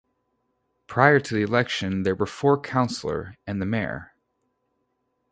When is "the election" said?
1.35-2.01